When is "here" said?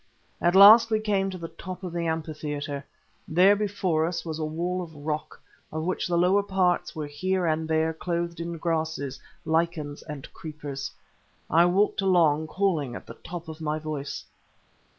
7.05-7.45